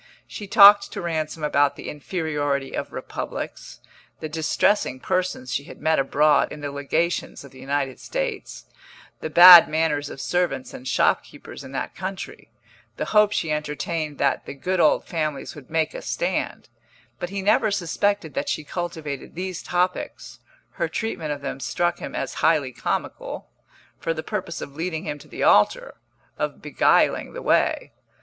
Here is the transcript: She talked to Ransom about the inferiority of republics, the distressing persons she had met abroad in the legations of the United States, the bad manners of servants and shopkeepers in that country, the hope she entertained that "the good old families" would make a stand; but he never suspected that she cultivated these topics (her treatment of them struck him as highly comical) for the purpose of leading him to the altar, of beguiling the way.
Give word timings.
She 0.25 0.47
talked 0.47 0.91
to 0.93 0.99
Ransom 1.01 1.43
about 1.43 1.75
the 1.75 1.87
inferiority 1.87 2.73
of 2.75 2.91
republics, 2.91 3.81
the 4.19 4.27
distressing 4.27 4.99
persons 4.99 5.53
she 5.53 5.65
had 5.65 5.79
met 5.79 5.99
abroad 5.99 6.51
in 6.51 6.61
the 6.61 6.71
legations 6.71 7.43
of 7.43 7.51
the 7.51 7.59
United 7.59 7.99
States, 7.99 8.65
the 9.19 9.29
bad 9.29 9.69
manners 9.69 10.09
of 10.09 10.19
servants 10.19 10.73
and 10.73 10.87
shopkeepers 10.87 11.63
in 11.63 11.71
that 11.73 11.93
country, 11.95 12.49
the 12.97 13.05
hope 13.13 13.31
she 13.31 13.51
entertained 13.51 14.17
that 14.17 14.47
"the 14.47 14.55
good 14.55 14.79
old 14.79 15.05
families" 15.05 15.53
would 15.53 15.69
make 15.69 15.93
a 15.93 16.01
stand; 16.01 16.67
but 17.19 17.29
he 17.29 17.43
never 17.43 17.69
suspected 17.69 18.33
that 18.33 18.49
she 18.49 18.63
cultivated 18.63 19.35
these 19.35 19.61
topics 19.61 20.39
(her 20.71 20.87
treatment 20.89 21.31
of 21.31 21.41
them 21.41 21.59
struck 21.59 21.99
him 21.99 22.15
as 22.15 22.33
highly 22.41 22.71
comical) 22.71 23.51
for 23.99 24.15
the 24.15 24.23
purpose 24.23 24.61
of 24.61 24.75
leading 24.75 25.03
him 25.03 25.19
to 25.19 25.27
the 25.27 25.43
altar, 25.43 25.93
of 26.39 26.59
beguiling 26.59 27.33
the 27.33 27.41
way. 27.43 27.91